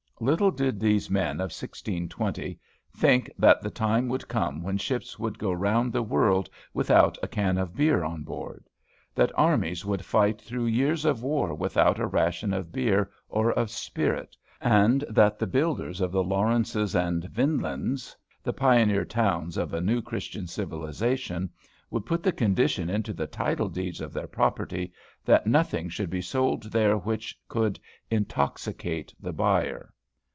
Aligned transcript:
Little 0.23 0.51
did 0.51 0.79
these 0.79 1.09
men 1.09 1.37
of 1.37 1.49
1620 1.49 2.59
think 2.95 3.31
that 3.39 3.61
the 3.63 3.71
time 3.71 4.07
would 4.07 4.27
come 4.27 4.61
when 4.61 4.77
ships 4.77 5.17
would 5.17 5.39
go 5.39 5.51
round 5.51 5.91
the 5.91 6.03
world 6.03 6.47
without 6.75 7.17
a 7.23 7.27
can 7.27 7.57
of 7.57 7.75
beer 7.75 8.03
on 8.03 8.21
board; 8.21 8.69
that 9.15 9.31
armies 9.33 9.83
would 9.83 10.05
fight 10.05 10.39
through 10.39 10.67
years 10.67 11.05
of 11.05 11.23
war 11.23 11.55
without 11.55 11.97
a 11.97 12.05
ration 12.05 12.53
of 12.53 12.71
beer 12.71 13.09
or 13.29 13.51
of 13.53 13.71
spirit, 13.71 14.37
and 14.61 15.03
that 15.09 15.39
the 15.39 15.47
builders 15.47 15.99
of 16.01 16.11
the 16.11 16.23
Lawrences 16.23 16.95
and 16.95 17.23
Vinelands, 17.25 18.15
the 18.43 18.53
pioneer 18.53 19.03
towns 19.03 19.57
of 19.57 19.73
a 19.73 19.81
new 19.81 20.03
Christian 20.03 20.45
civilization, 20.45 21.49
would 21.89 22.05
put 22.05 22.21
the 22.21 22.31
condition 22.31 22.91
into 22.91 23.11
the 23.11 23.25
title 23.25 23.69
deeds 23.69 23.99
of 23.99 24.13
their 24.13 24.27
property 24.27 24.93
that 25.25 25.47
nothing 25.47 25.89
should 25.89 26.11
be 26.11 26.21
sold 26.21 26.65
there 26.71 26.95
which 26.95 27.35
could 27.49 27.79
intoxicate 28.11 29.15
the 29.19 29.33
buyer. 29.33 29.91